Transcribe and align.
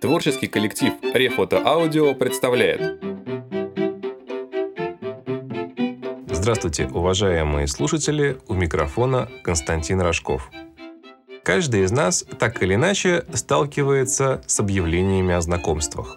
Творческий 0.00 0.46
коллектив 0.46 0.94
Рефото 1.12 1.60
Аудио 1.62 2.14
представляет. 2.14 3.02
Здравствуйте, 6.30 6.86
уважаемые 6.86 7.66
слушатели, 7.66 8.38
у 8.48 8.54
микрофона 8.54 9.28
Константин 9.44 10.00
Рожков. 10.00 10.50
Каждый 11.42 11.84
из 11.84 11.92
нас 11.92 12.24
так 12.38 12.62
или 12.62 12.76
иначе 12.76 13.26
сталкивается 13.34 14.42
с 14.46 14.58
объявлениями 14.58 15.34
о 15.34 15.42
знакомствах. 15.42 16.16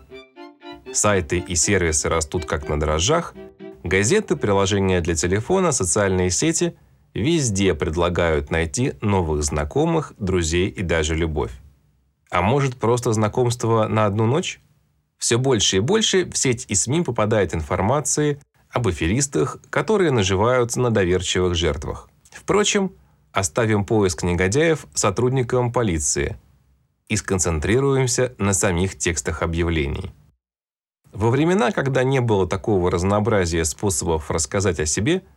Сайты 0.94 1.40
и 1.40 1.56
сервисы 1.56 2.08
растут 2.08 2.46
как 2.46 2.70
на 2.70 2.80
дрожжах, 2.80 3.34
газеты, 3.84 4.38
приложения 4.38 5.02
для 5.02 5.16
телефона, 5.16 5.74
социальные 5.74 6.30
сети 6.30 6.78
везде 7.14 7.74
предлагают 7.74 8.50
найти 8.50 8.94
новых 9.02 9.44
знакомых, 9.44 10.14
друзей 10.18 10.70
и 10.70 10.84
даже 10.84 11.16
любовь. 11.16 11.52
А 12.34 12.42
может 12.42 12.76
просто 12.76 13.14
знакомство 13.14 13.88
на 13.88 14.06
одну 14.06 14.26
ночь? 14.26 14.60
Все 15.18 15.38
больше 15.38 15.78
и 15.78 15.80
больше 15.80 16.30
в 16.30 16.38
сеть 16.38 16.66
и 16.68 16.76
СМИ 16.76 17.04
попадает 17.04 17.54
информации 17.54 18.42
об 18.70 18.88
аферистах, 18.88 19.60
которые 19.70 20.12
наживаются 20.12 20.82
на 20.82 20.90
доверчивых 20.90 21.56
жертвах. 21.56 22.10
Впрочем, 22.32 22.92
оставим 23.32 23.86
поиск 23.86 24.24
негодяев 24.24 24.88
сотрудникам 24.94 25.72
полиции 25.72 26.38
и 27.08 27.16
сконцентрируемся 27.16 28.34
на 28.38 28.54
самих 28.54 28.98
текстах 28.98 29.44
объявлений. 29.44 30.12
Во 31.14 31.30
времена, 31.30 31.72
когда 31.72 32.04
не 32.04 32.20
было 32.20 32.50
такого 32.50 32.92
разнообразия 32.92 33.64
способов 33.64 34.30
рассказать 34.30 34.80
о 34.82 34.86
себе– 34.86 35.22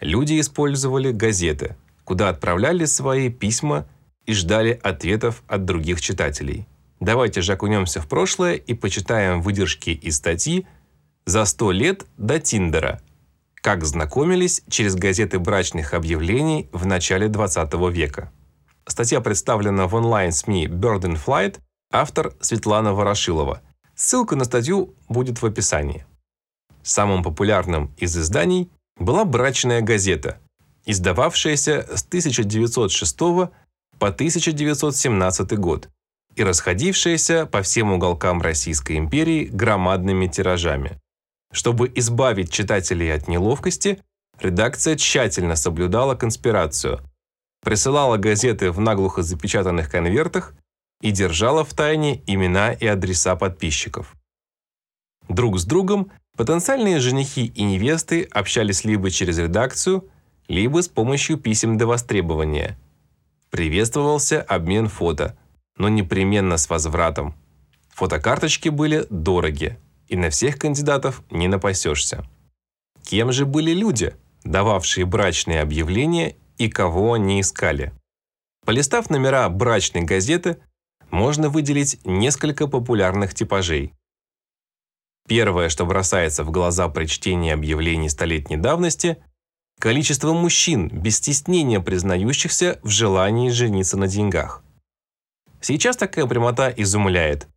Люди 0.00 0.40
использовали 0.40 1.12
газеты, 1.12 1.76
куда 2.04 2.30
отправляли 2.30 2.86
свои 2.86 3.28
письма 3.28 3.86
и 4.26 4.34
ждали 4.34 4.78
ответов 4.82 5.42
от 5.46 5.64
других 5.64 6.00
читателей. 6.00 6.66
Давайте 7.00 7.40
же 7.40 7.54
окунемся 7.54 8.00
в 8.00 8.08
прошлое 8.08 8.54
и 8.54 8.74
почитаем 8.74 9.40
выдержки 9.40 9.90
из 9.90 10.16
статьи 10.16 10.66
«За 11.24 11.44
сто 11.46 11.72
лет 11.72 12.06
до 12.18 12.38
Тиндера», 12.38 13.00
как 13.54 13.84
знакомились 13.84 14.62
через 14.68 14.94
газеты 14.94 15.38
брачных 15.38 15.94
объявлений 15.94 16.68
в 16.72 16.86
начале 16.86 17.28
20 17.28 17.72
века. 17.90 18.32
Статья 18.86 19.20
представлена 19.20 19.86
в 19.86 19.94
онлайн-СМИ 19.94 20.66
Bird 20.66 21.02
in 21.02 21.18
Flight, 21.22 21.58
автор 21.90 22.32
Светлана 22.40 22.92
Ворошилова. 22.92 23.62
Ссылка 23.94 24.36
на 24.36 24.44
статью 24.44 24.94
будет 25.08 25.42
в 25.42 25.46
описании. 25.46 26.06
Самым 26.82 27.22
популярным 27.22 27.94
из 27.98 28.16
изданий 28.16 28.70
была 28.96 29.24
брачная 29.24 29.82
газета, 29.82 30.38
издававшаяся 30.86 31.86
с 31.94 32.02
1906 32.02 33.50
по 34.00 34.08
1917 34.08 35.56
год 35.58 35.88
и 36.34 36.42
расходившаяся 36.42 37.46
по 37.46 37.62
всем 37.62 37.92
уголкам 37.92 38.42
Российской 38.42 38.96
империи 38.96 39.44
громадными 39.44 40.26
тиражами. 40.26 40.98
Чтобы 41.52 41.92
избавить 41.94 42.50
читателей 42.50 43.14
от 43.14 43.28
неловкости, 43.28 44.00
редакция 44.40 44.96
тщательно 44.96 45.54
соблюдала 45.54 46.16
конспирацию, 46.16 47.00
присылала 47.62 48.16
газеты 48.16 48.72
в 48.72 48.80
наглухо 48.80 49.22
запечатанных 49.22 49.88
конвертах 49.88 50.54
и 51.00 51.12
держала 51.12 51.64
в 51.64 51.74
тайне 51.74 52.22
имена 52.26 52.72
и 52.72 52.86
адреса 52.86 53.36
подписчиков. 53.36 54.16
Друг 55.28 55.60
с 55.60 55.64
другом 55.64 56.10
Потенциальные 56.40 57.00
женихи 57.00 57.44
и 57.44 57.62
невесты 57.62 58.22
общались 58.30 58.84
либо 58.84 59.10
через 59.10 59.36
редакцию, 59.36 60.08
либо 60.48 60.80
с 60.80 60.88
помощью 60.88 61.36
писем 61.36 61.76
до 61.76 61.86
востребования. 61.86 62.78
Приветствовался 63.50 64.42
обмен 64.42 64.88
фото, 64.88 65.36
но 65.76 65.88
непременно 65.88 66.56
с 66.56 66.70
возвратом. 66.70 67.34
Фотокарточки 67.90 68.68
были 68.68 69.06
дороги, 69.10 69.78
и 70.06 70.16
на 70.16 70.30
всех 70.30 70.56
кандидатов 70.56 71.22
не 71.30 71.48
напасешься. 71.48 72.24
Кем 73.02 73.32
же 73.32 73.46
были 73.46 73.72
люди, 73.72 74.14
дававшие 74.44 75.04
брачные 75.04 75.62
объявления 75.62 76.36
и 76.58 76.70
кого 76.70 77.14
они 77.14 77.40
искали? 77.40 77.92
Полистав 78.64 79.10
номера 79.10 79.48
брачной 79.48 80.02
газеты, 80.02 80.58
можно 81.10 81.48
выделить 81.48 82.00
несколько 82.04 82.68
популярных 82.68 83.34
типажей. 83.34 83.94
Первое, 85.26 85.68
что 85.68 85.86
бросается 85.86 86.44
в 86.44 86.50
глаза 86.52 86.88
при 86.88 87.06
чтении 87.06 87.50
объявлений 87.50 88.08
столетней 88.08 88.56
давности– 88.56 89.16
количество 89.80 90.32
мужчин, 90.32 90.88
без 90.88 91.16
стеснения 91.16 91.80
признающихся 91.80 92.78
в 92.82 92.88
желании 92.88 93.48
жениться 93.50 93.96
на 93.96 94.06
деньгах. 94.06 94.62
Сейчас 95.60 95.96
такая 95.96 96.26
прямота 96.26 96.68
изумляет. 96.68 97.48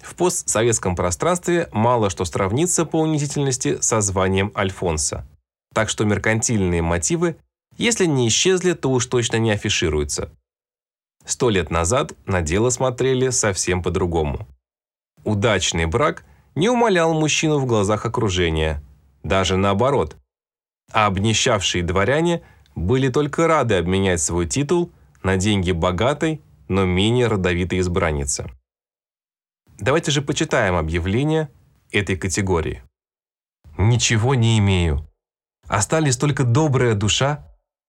В 0.00 0.14
постсоветском 0.14 0.94
пространстве 0.94 1.68
мало 1.72 2.10
что 2.10 2.24
сравнится 2.24 2.84
по 2.84 3.00
унизительности 3.00 3.80
со 3.80 4.00
званием 4.00 4.52
Альфонса. 4.54 5.26
Так 5.74 5.88
что 5.88 6.04
меркантильные 6.04 6.82
мотивы, 6.82 7.36
если 7.76 8.06
не 8.06 8.28
исчезли, 8.28 8.72
то 8.72 8.90
уж 8.90 9.06
точно 9.06 9.36
не 9.36 9.50
афишируются. 9.50 10.30
Сто 11.24 11.50
лет 11.50 11.70
назад 11.70 12.12
на 12.26 12.40
дело 12.42 12.70
смотрели 12.70 13.30
совсем 13.30 13.82
по-другому. 13.82 14.46
Удачный 15.24 15.86
брак 15.86 16.24
не 16.54 16.68
умолял 16.68 17.12
мужчину 17.14 17.58
в 17.58 17.66
глазах 17.66 18.06
окружения. 18.06 18.82
Даже 19.22 19.56
наоборот. 19.56 20.16
А 20.92 21.06
обнищавшие 21.06 21.84
дворяне 21.84 22.42
были 22.74 23.08
только 23.08 23.46
рады 23.46 23.74
обменять 23.74 24.20
свой 24.20 24.46
титул 24.46 24.92
на 25.22 25.36
деньги 25.36 25.72
богатой, 25.72 26.42
но 26.68 26.84
менее 26.84 27.26
родовитой 27.26 27.80
избранницы. 27.80 28.50
Давайте 29.78 30.10
же 30.10 30.22
почитаем 30.22 30.74
объявление 30.74 31.50
этой 31.90 32.16
категории. 32.16 32.82
«Ничего 33.78 34.34
не 34.34 34.58
имею. 34.58 35.08
Остались 35.68 36.16
только 36.16 36.44
добрая 36.44 36.94
душа, 36.94 37.46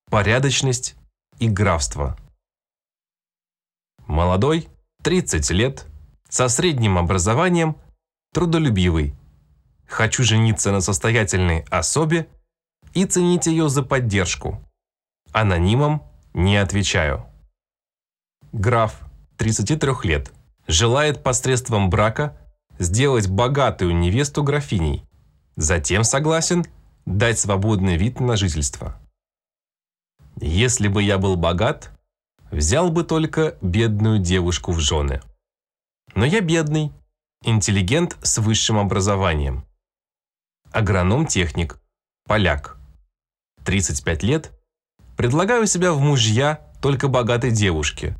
порядочность 0.09 0.95
и 1.39 1.49
графство». 1.49 2.17
Молодой, 4.07 4.67
30 5.03 5.49
лет, 5.51 5.85
со 6.29 6.47
средним 6.49 6.97
образованием– 6.97 7.77
трудолюбивый. 8.33 9.15
Хочу 9.87 10.23
жениться 10.23 10.71
на 10.71 10.81
состоятельной 10.81 11.65
особе 11.69 12.27
и 12.93 13.05
ценить 13.05 13.47
ее 13.47 13.69
за 13.69 13.83
поддержку. 13.83 14.61
Анонимом 15.31 16.03
не 16.33 16.57
отвечаю. 16.57 17.25
Граф, 18.51 18.99
33 19.37 19.91
лет, 20.03 20.31
желает 20.67 21.23
посредством 21.23 21.89
брака 21.89 22.37
сделать 22.79 23.29
богатую 23.29 23.95
невесту 23.95 24.43
графиней. 24.43 25.05
Затем 25.55 26.03
согласен 26.03 26.65
дать 27.05 27.39
свободный 27.39 27.97
вид 27.97 28.19
на 28.19 28.35
жительство. 28.35 28.99
Если 30.39 30.87
бы 30.87 31.03
я 31.03 31.17
был 31.17 31.35
богат, 31.35 31.91
взял 32.51 32.89
бы 32.89 33.03
только 33.03 33.57
бедную 33.61 34.19
девушку 34.19 34.71
в 34.71 34.79
жены. 34.79 35.21
Но 36.15 36.25
я 36.25 36.41
бедный 36.41 36.91
Интеллигент 37.43 38.19
с 38.21 38.37
высшим 38.37 38.77
образованием. 38.77 39.65
Агроном-техник. 40.71 41.81
Поляк. 42.27 42.77
35 43.65 44.23
лет. 44.23 44.51
Предлагаю 45.17 45.67
себя 45.67 45.93
в 45.93 45.99
мужья 45.99 46.67
только 46.81 47.07
богатой 47.07 47.51
девушке. 47.51 48.15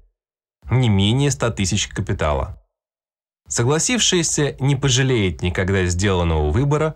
Не 0.69 0.89
менее 0.89 1.31
100 1.31 1.51
тысяч 1.51 1.87
капитала. 1.87 2.61
Согласившаяся 3.47 4.55
не 4.59 4.75
пожалеет 4.75 5.41
никогда 5.41 5.85
сделанного 5.85 6.51
выбора, 6.51 6.95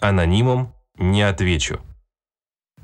анонимом 0.00 0.74
не 0.96 1.22
отвечу. 1.22 1.80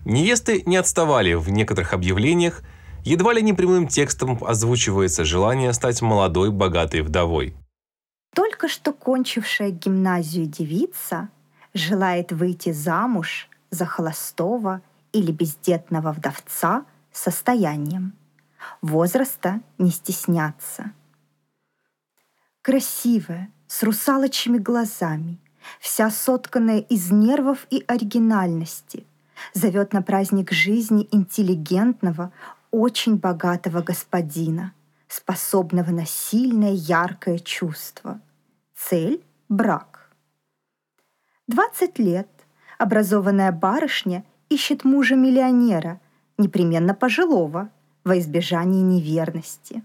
Невесты 0.04 0.62
не 0.66 0.76
отставали 0.76 1.34
в 1.34 1.48
некоторых 1.48 1.92
объявлениях, 1.92 2.62
едва 3.04 3.32
ли 3.32 3.42
не 3.42 3.52
прямым 3.52 3.88
текстом 3.88 4.42
озвучивается 4.44 5.24
желание 5.24 5.72
стать 5.72 6.02
молодой 6.02 6.50
богатой 6.50 7.02
вдовой. 7.02 7.54
Только 8.34 8.68
что 8.68 8.92
кончившая 8.92 9.70
гимназию 9.70 10.46
девица 10.46 11.28
желает 11.74 12.32
выйти 12.32 12.72
замуж 12.72 13.48
за 13.72 13.84
холостого 13.84 14.80
или 15.12 15.32
бездетного 15.32 16.12
вдовца 16.12 16.84
состоянием. 17.10 18.12
Возраста 18.80 19.60
не 19.78 19.90
стесняться. 19.90 20.92
Красивая, 22.62 23.50
с 23.66 23.82
русалочьими 23.82 24.58
глазами, 24.58 25.38
вся 25.80 26.08
сотканная 26.10 26.78
из 26.78 27.10
нервов 27.10 27.66
и 27.70 27.82
оригинальности, 27.88 29.04
зовет 29.52 29.92
на 29.92 30.02
праздник 30.02 30.52
жизни 30.52 31.08
интеллигентного, 31.10 32.32
очень 32.70 33.16
богатого 33.16 33.82
господина– 33.82 34.72
способного 35.12 35.90
на 35.90 36.06
сильное 36.06 36.72
яркое 36.72 37.38
чувство. 37.38 38.20
Цель– 38.74 39.22
брак. 39.48 40.10
20 41.48 41.98
лет 41.98 42.28
образованная 42.82 43.52
барышня 43.52 44.24
ищет 44.48 44.84
мужа-миллионера, 44.84 46.00
непременно 46.36 46.94
пожилого, 46.94 47.70
во 48.02 48.18
избежание 48.18 48.82
неверности. 48.82 49.84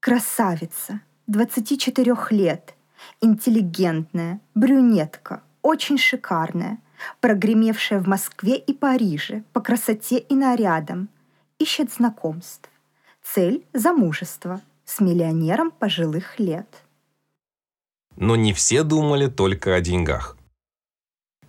Красавица, 0.00 1.00
24 1.28 2.16
лет, 2.30 2.74
интеллигентная, 3.20 4.40
брюнетка, 4.56 5.42
очень 5.62 5.98
шикарная, 5.98 6.78
прогремевшая 7.20 8.00
в 8.00 8.08
Москве 8.08 8.56
и 8.56 8.72
Париже 8.74 9.44
по 9.52 9.60
красоте 9.60 10.18
и 10.18 10.34
нарядам, 10.34 11.08
ищет 11.60 11.92
знакомств. 11.92 12.68
Цель– 13.22 13.64
замужество 13.72 14.60
с 14.84 14.98
миллионером 15.00 15.70
пожилых 15.70 16.40
лет. 16.40 16.82
Но 18.16 18.34
не 18.34 18.52
все 18.52 18.82
думали 18.82 19.28
только 19.28 19.76
о 19.76 19.80
деньгах. 19.80 20.36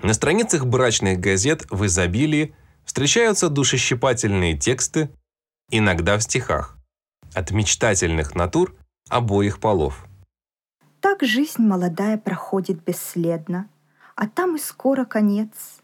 На 0.02 0.14
страницах 0.14 0.66
брачных 0.66 1.20
газет 1.20 1.66
в 1.72 1.86
изобилии 1.86 2.56
встречаются 2.86 3.50
душещипательные 3.50 4.58
тексты, 4.58 5.10
иногда 5.72 6.18
в 6.18 6.22
стихах, 6.22 6.78
от 7.34 7.52
мечтательных 7.52 8.36
натур 8.36 8.76
обоих 9.10 9.60
полов. 9.60 10.06
Так 11.02 11.24
жизнь 11.24 11.62
молодая 11.62 12.18
проходит 12.18 12.84
бесследно, 12.84 13.70
а 14.16 14.28
там 14.28 14.56
и 14.56 14.60
скоро 14.60 15.06
конец. 15.06 15.80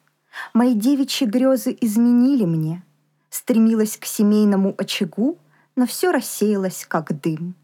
Мои 0.54 0.76
девичьи 0.76 1.28
грезы 1.28 1.76
изменили 1.82 2.46
мне. 2.46 2.84
Стремилась 3.30 3.98
к 3.98 4.06
семейному 4.06 4.76
очагу, 4.78 5.40
но 5.76 5.88
все 5.88 6.12
рассеялось, 6.12 6.86
как 6.88 7.20
дым. 7.20 7.56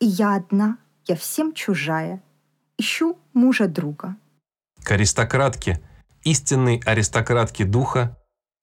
И 0.00 0.06
я 0.06 0.36
одна, 0.36 0.78
я 1.06 1.16
всем 1.16 1.52
чужая, 1.52 2.22
ищу 2.78 3.18
мужа 3.34 3.68
друга. 3.68 4.16
К 4.84 4.92
аристократке, 4.92 5.80
истинной 6.22 6.80
аристократке 6.84 7.64
духа, 7.64 8.16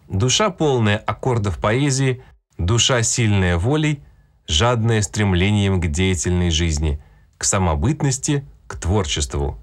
душа 0.07 0.49
полная 0.49 0.97
аккордов 0.97 1.59
поэзии, 1.59 2.23
душа 2.57 3.03
сильная 3.03 3.57
волей, 3.57 4.01
жадная 4.47 5.01
стремлением 5.01 5.79
к 5.79 5.87
деятельной 5.87 6.49
жизни, 6.49 7.01
к 7.37 7.43
самобытности, 7.43 8.45
к 8.67 8.75
творчеству. 8.75 9.57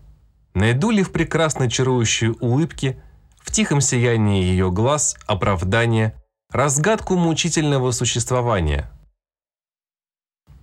Найду 0.55 0.91
ли 0.91 1.03
в 1.03 1.13
прекрасной 1.13 1.71
чарующей 1.71 2.31
улыбке, 2.41 2.97
в 3.39 3.53
тихом 3.53 3.81
сиянии 3.81 4.43
ее 4.43 4.71
глаз 4.71 5.17
оправдание, 5.27 6.15
разгадку 6.51 7.17
мучительного 7.17 7.91
существования– 7.91 8.91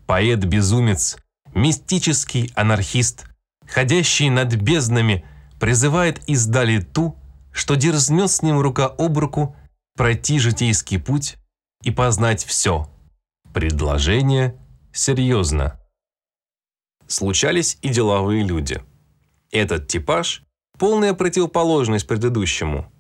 Поэт-безумец, 0.06 1.18
мистический 1.56 2.52
анархист, 2.56 3.26
ходящий 3.66 4.30
над 4.30 4.54
безднами, 4.56 5.26
призывает 5.64 6.22
издали 6.28 6.82
ту, 6.82 7.16
что 7.54 7.76
дерзнет 7.76 8.30
с 8.30 8.42
ним 8.42 8.60
рука 8.60 8.86
об 8.86 9.18
руку 9.18 9.56
пройти 9.96 10.38
житейский 10.38 11.00
путь 11.00 11.38
и 11.84 11.90
познать 11.90 12.44
все. 12.44 12.90
Предложение 13.54 14.60
серьезно. 14.92 15.80
Случались 17.08 17.78
и 17.82 17.88
деловые 17.88 18.44
люди. 18.44 18.84
Этот 19.52 19.88
типаж– 19.88 20.44
полная 20.78 21.14
противоположность 21.14 22.08
предыдущему. 22.08 22.92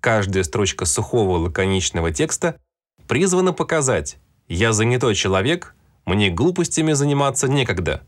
Каждая 0.00 0.44
строчка 0.44 0.84
сухого 0.84 1.38
лаконичного 1.38 2.12
текста 2.12 2.60
призвана 3.08 3.54
показать 3.54 4.18
«я 4.46 4.74
занятой 4.74 5.14
человек, 5.14 5.74
мне 6.04 6.28
глупостями 6.28 6.92
заниматься 6.92 7.48
некогда. 7.48 8.02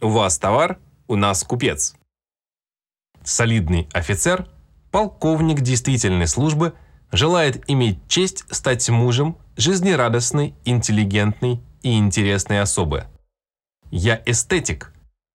У 0.00 0.10
вас 0.10 0.38
товар, 0.38 0.78
у 1.08 1.16
нас 1.16 1.42
купец. 1.42 1.96
Солидный 3.24 3.88
офицер, 3.92 4.48
полковник 4.90 5.60
действительной 5.60 6.26
службы, 6.26 6.74
желает 7.12 7.62
иметь 7.70 7.98
честь 8.08 8.44
стать 8.50 8.88
мужем 8.88 9.36
жизнерадостной, 9.56 10.54
интеллигентной 10.64 11.60
и 11.82 11.98
интересной 11.98 12.60
особы. 12.60 13.04
Я 13.90 14.20
эстетик, 14.24 14.92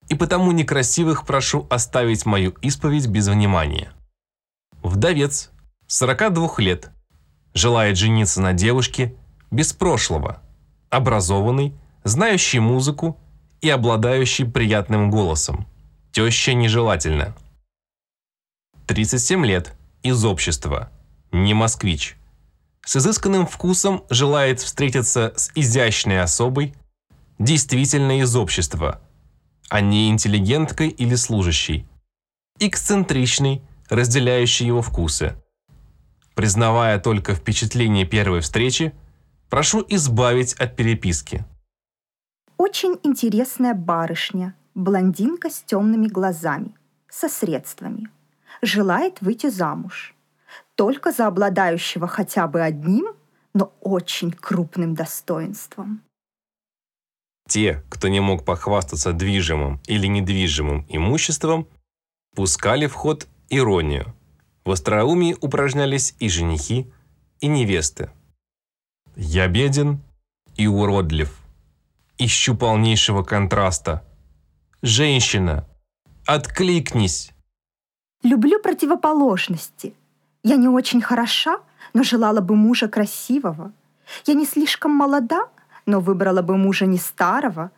и 0.10 0.16
потому 0.16 0.52
некрасивых 0.52 1.26
прошу 1.26 1.68
оставить 1.70 2.26
мою 2.26 2.52
исповедь 2.62 3.08
без 3.08 3.28
внимания. 3.28 3.92
Вдовец, 4.82 5.52
42 5.88 6.56
лет, 6.60 6.92
желает 7.54 7.98
жениться 7.98 8.42
на 8.42 8.54
девушке 8.54 9.16
без 9.52 9.74
прошлого, 9.74 10.42
образованный, 10.90 11.74
знающий 12.04 12.60
музыку 12.60 13.18
и 13.62 13.70
обладающий 13.70 14.46
приятным 14.46 15.10
голосом. 15.10 15.68
Теща 16.12 16.54
нежелательна. 16.54 17.36
37 18.88 19.46
лет, 19.46 19.76
из 20.02 20.24
общества, 20.24 20.90
не 21.34 21.54
москвич. 21.54 22.16
С 22.86 22.96
изысканным 22.96 23.46
вкусом 23.46 24.06
желает 24.10 24.62
встретиться 24.62 25.34
с 25.36 25.52
изящной 25.56 26.22
особой, 26.22 26.74
действительно 27.38 28.22
из 28.22 28.34
общества, 28.38 29.02
а 29.68 29.82
не 29.82 30.10
интеллигенткой 30.10 30.88
или 30.88 31.16
служащей. 31.16 31.86
Эксцентричный, 32.60 33.62
разделяющий 33.90 34.66
его 34.66 34.82
вкусы. 34.82 35.36
Признавая 36.34 36.98
только 36.98 37.36
впечатление 37.36 38.06
первой 38.06 38.40
встречи, 38.40 38.94
прошу 39.50 39.86
избавить 39.90 40.54
от 40.54 40.78
переписки. 40.78 41.44
Очень 42.58 42.98
интересная 43.04 43.74
барышня, 43.74 44.56
блондинка 44.76 45.50
с 45.50 45.62
темными 45.62 46.08
глазами, 46.08 46.74
со 47.10 47.28
средствами. 47.28 48.10
Желает 48.62 49.22
выйти 49.22 49.48
замуж. 49.48 50.16
Только 50.76 51.12
за 51.12 51.28
обладающего 51.28 52.08
хотя 52.08 52.48
бы 52.48 52.62
одним, 52.62 53.16
но 53.54 53.74
очень 53.82 54.32
крупным 54.32 54.94
достоинством. 54.94 56.02
Те, 57.48 57.84
кто 57.90 58.08
не 58.08 58.20
мог 58.20 58.46
похвастаться 58.46 59.14
движимым 59.14 59.80
или 59.88 60.08
недвижимым 60.08 60.86
имуществом, 60.90 61.68
пускали 62.36 62.88
в 62.88 62.94
ход 62.94 63.28
иронию. 63.50 64.14
В 64.66 64.72
остроумии 64.72 65.36
упражнялись 65.40 66.14
и 66.20 66.30
женихи, 66.30 66.92
и 67.40 67.48
невесты. 67.48 68.10
«Я 69.16 69.48
беден 69.48 70.02
и 70.56 70.68
уродлив», 70.68 71.40
ищу 72.18 72.56
полнейшего 72.56 73.24
контраста. 73.24 74.04
Женщина, 74.82 75.68
откликнись. 76.26 77.32
Люблю 78.24 78.60
противоположности. 78.60 79.94
Я 80.44 80.56
не 80.56 80.68
очень 80.68 81.02
хороша, 81.02 81.60
но 81.94 82.04
желала 82.04 82.42
бы 82.42 82.56
мужа 82.56 82.88
красивого. 82.88 83.72
Я 84.26 84.34
не 84.34 84.46
слишком 84.46 84.92
молода, 84.92 85.50
но 85.86 86.00
выбрала 86.00 86.42
бы 86.42 86.58
мужа 86.58 86.86
не 86.86 86.98
старого. 86.98 87.72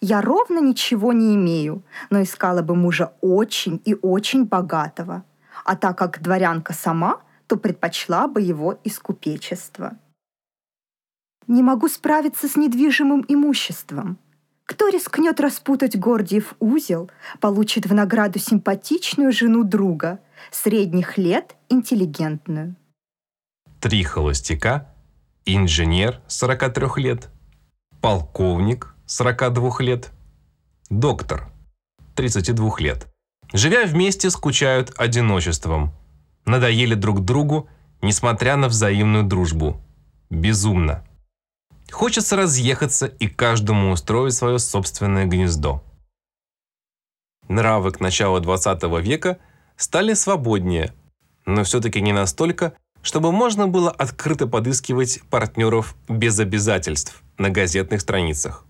Я 0.00 0.20
ровно 0.20 0.58
ничего 0.58 1.12
не 1.12 1.34
имею, 1.34 1.82
но 2.10 2.22
искала 2.22 2.62
бы 2.62 2.74
мужа 2.74 3.12
очень 3.20 3.80
и 3.84 3.94
очень 4.02 4.44
богатого. 4.44 5.24
А 5.64 5.76
так 5.76 5.98
как 5.98 6.22
дворянка 6.22 6.72
сама, 6.72 7.20
то 7.46 7.56
предпочла 7.56 8.26
бы 8.26 8.40
его 8.40 8.78
из 8.84 8.98
купечества. 8.98 9.96
Не 11.46 11.62
могу 11.62 11.88
справиться 11.88 12.48
с 12.48 12.56
недвижимым 12.56 13.24
имуществом. 13.28 14.18
Кто 14.66 14.88
рискнет 14.88 15.40
распутать 15.40 15.98
Гордиев 15.98 16.54
узел, 16.58 17.10
получит 17.40 17.86
в 17.86 17.92
награду 17.92 18.38
симпатичную 18.38 19.30
жену 19.30 19.62
друга, 19.62 20.20
средних 20.50 21.18
лет 21.18 21.54
интеллигентную. 21.68 22.76
Три 23.80 24.02
холостяка, 24.02 24.94
инженер 25.44 26.22
43 26.28 27.02
лет, 27.02 27.28
полковник 28.00 28.94
42 29.06 29.80
лет, 29.80 30.10
доктор 30.88 31.50
32 32.14 32.78
лет. 32.78 33.06
Живя 33.52 33.84
вместе, 33.84 34.30
скучают 34.30 34.92
одиночеством. 34.96 35.92
Надоели 36.46 36.94
друг 36.94 37.20
другу, 37.24 37.68
несмотря 38.00 38.56
на 38.56 38.68
взаимную 38.68 39.24
дружбу. 39.24 39.80
Безумно. 40.30 41.04
Хочется 41.90 42.36
разъехаться 42.36 43.06
и 43.06 43.28
каждому 43.28 43.92
устроить 43.92 44.34
свое 44.34 44.58
собственное 44.58 45.26
гнездо. 45.26 45.82
Нравы 47.48 47.92
к 47.92 48.00
началу 48.00 48.40
20 48.40 48.82
века 49.02 49.38
стали 49.76 50.14
свободнее, 50.14 50.94
но 51.44 51.62
все-таки 51.64 52.00
не 52.00 52.12
настолько, 52.12 52.74
чтобы 53.02 53.32
можно 53.32 53.68
было 53.68 53.90
открыто 53.90 54.46
подыскивать 54.46 55.20
партнеров 55.28 55.94
без 56.08 56.38
обязательств 56.38 57.22
на 57.36 57.50
газетных 57.50 58.00
страницах. 58.00 58.64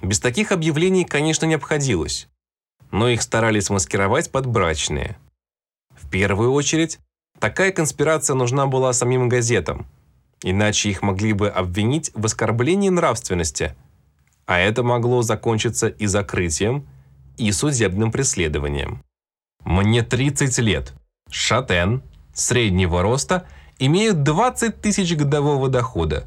Без 0.00 0.18
таких 0.18 0.52
объявлений, 0.52 1.04
конечно, 1.04 1.44
не 1.44 1.54
обходилось, 1.54 2.28
но 2.90 3.08
их 3.08 3.20
старались 3.20 3.68
маскировать 3.68 4.30
под 4.30 4.46
брачные. 4.46 5.18
В 5.90 6.08
первую 6.08 6.52
очередь, 6.52 7.00
такая 7.38 7.70
конспирация 7.70 8.34
нужна 8.34 8.66
была 8.66 8.92
самим 8.94 9.28
газетам– 9.28 9.86
Иначе 10.42 10.90
их 10.90 11.02
могли 11.02 11.32
бы 11.32 11.48
обвинить 11.48 12.10
в 12.14 12.24
оскорблении 12.24 12.88
нравственности, 12.88 13.74
а 14.46 14.58
это 14.58 14.82
могло 14.82 15.22
закончиться 15.22 15.88
и 15.88 16.06
закрытием, 16.06 16.86
и 17.36 17.52
судебным 17.52 18.12
преследованием. 18.12 19.02
Мне 19.64 20.02
30 20.02 20.58
лет, 20.58 20.92
шатен, 21.30 22.02
среднего 22.32 23.02
роста, 23.02 23.46
имею 23.78 24.14
20 24.14 24.80
тысяч 24.80 25.14
годового 25.14 25.68
дохода. 25.68 26.26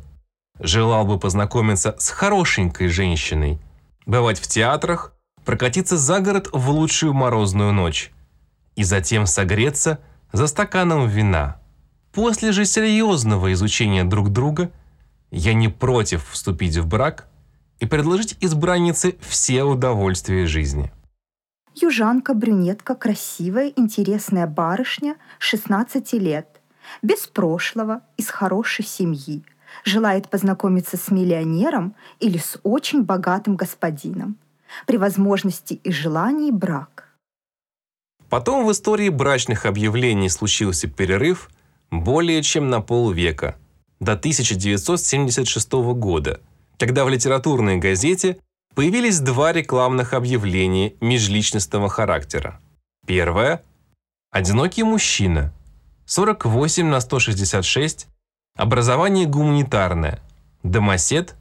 Желал 0.59 1.05
бы 1.05 1.17
познакомиться 1.19 1.95
с 1.97 2.09
хорошенькой 2.09 2.87
женщиной. 2.87 3.59
бывать 4.07 4.39
в 4.39 4.47
театрах, 4.47 5.13
прокатиться 5.45 5.95
за 5.95 6.19
город 6.19 6.49
в 6.51 6.69
лучшую 6.69 7.13
морозную 7.13 7.71
ночь 7.71 8.11
и 8.75 8.83
затем 8.83 9.25
согреться 9.27 9.99
за 10.33 10.47
стаканом 10.47 11.07
вина. 11.07 11.60
После 12.11 12.51
же 12.51 12.65
серьезного 12.65 13.53
изучения 13.53 14.03
друг 14.03 14.29
друга 14.29 14.71
я 15.31 15.53
не 15.53 15.69
против 15.69 16.29
вступить 16.29 16.77
в 16.77 16.87
брак 16.87 17.27
и 17.79 17.85
предложить 17.85 18.35
избраннице 18.41 19.15
все 19.21 19.63
удовольствия 19.63 20.45
жизни. 20.45 20.91
Южанка, 21.73 22.33
брюнетка, 22.33 22.95
красивая, 22.95 23.71
интересная 23.77 24.45
барышня, 24.45 25.15
16 25.39 26.13
лет, 26.13 26.61
без 27.01 27.27
прошлого, 27.27 28.01
из 28.17 28.29
хорошей 28.29 28.83
семьи, 28.83 29.43
желает 29.85 30.29
познакомиться 30.29 30.97
с 30.97 31.11
миллионером 31.11 31.95
или 32.19 32.37
с 32.37 32.59
очень 32.63 33.03
богатым 33.03 33.55
господином. 33.55 34.37
При 34.85 34.97
возможности 34.97 35.73
и 35.73 35.91
желании 35.91 36.51
брак. 36.51 37.09
Потом 38.29 38.65
в 38.65 38.71
истории 38.71 39.09
брачных 39.09 39.65
объявлений 39.65 40.29
случился 40.29 40.87
перерыв 40.87 41.49
более 41.91 42.41
чем 42.41 42.69
на 42.69 42.81
полвека, 42.81 43.57
до 43.99 44.13
1976 44.13 45.71
года, 45.93 46.39
когда 46.77 47.05
в 47.05 47.09
литературной 47.09 47.77
газете 47.77 48.39
появились 48.73 49.19
два 49.19 49.51
рекламных 49.51 50.13
объявления 50.13 50.93
межличностного 51.01 51.89
характера. 51.89 52.59
Первое– 53.05 53.61
«Одинокий 54.31 54.83
мужчина», 54.83 55.53
48 56.05 56.85
на 56.85 57.01
166, 57.01 58.07
образование 58.55 59.27
гуманитарное, 59.27 60.19
домосед, 60.63 61.35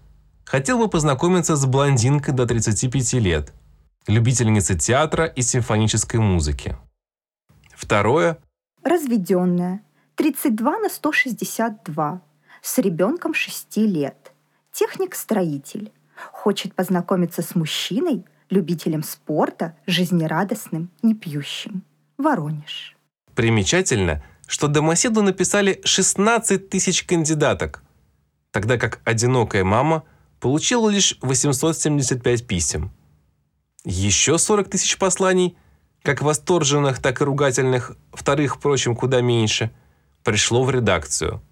хотел 0.45 0.79
бы 0.79 0.89
познакомиться 0.89 1.57
с 1.57 1.65
блондинкой 1.65 2.35
до 2.35 2.47
35 2.47 3.13
лет, 3.15 3.53
любительницей 4.07 4.77
театра 4.77 5.27
и 5.27 5.43
симфонической 5.43 6.19
музыки. 6.19 6.77
Второе– 7.75 8.39
разведенная, 8.83 9.83
32 10.17 10.79
на 10.79 10.89
162, 10.89 12.23
с 12.63 12.79
ребенком 12.79 13.35
6 13.35 13.77
лет, 13.79 14.33
техник-строитель, 14.73 15.93
хочет 16.33 16.75
познакомиться 16.75 17.43
с 17.43 17.55
мужчиной, 17.55 18.25
любителем 18.51 19.03
спорта, 19.03 19.77
жизнерадостным, 19.87 20.91
не 21.03 21.15
пьющим. 21.15 21.83
Воронеж. 22.19 22.97
Примечательно, 23.35 24.23
что 24.47 24.69
домоседу 24.69 25.23
написали 25.23 25.81
16 25.85 26.69
тысяч 26.69 27.05
кандидаток, 27.05 27.83
тогда 28.51 28.77
как 28.77 29.01
одинокая 29.05 29.65
мама 29.65 30.05
получила 30.41 30.91
лишь 30.91 31.17
875 31.23 32.47
писем. 32.47 32.91
Еще 33.85 34.37
40 34.37 34.69
тысяч 34.69 34.99
посланий, 34.99 35.57
как 36.03 36.21
восторженных, 36.21 37.01
так 37.01 37.21
и 37.21 37.25
ругательных, 37.25 37.97
вторых, 38.13 38.57
впрочем, 38.57 38.97
куда 38.97 39.21
меньше, 39.21 39.71
пришло 40.25 40.65
в 40.65 40.71
редакцию. 40.71 41.43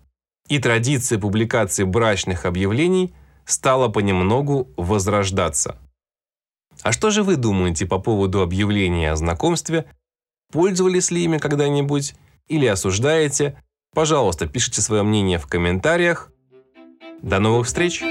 И 0.49 0.59
традиция 0.59 1.19
публикации 1.19 1.85
брачных 1.85 2.47
объявлений 2.47 3.15
стала 3.45 3.89
понемногу 3.89 4.71
возрождаться. 4.77 5.79
А 6.83 6.93
что 6.93 7.11
же 7.11 7.23
вы 7.23 7.37
думаете 7.37 7.87
по 7.87 7.99
поводу 7.99 8.41
объявления 8.41 9.13
о 9.13 9.17
знакомстве? 9.17 9.85
Пользовались 10.53 11.11
ли 11.11 11.25
ими 11.25 11.39
когда-нибудь? 11.39 12.15
или 12.49 12.67
осуждаете, 12.67 13.63
пожалуйста, 13.95 14.47
пишите 14.47 14.81
свое 14.81 15.03
мнение 15.03 15.39
в 15.39 15.47
комментариях. 15.47 16.33
До 17.23 17.39
новых 17.39 17.67
встреч! 17.67 18.03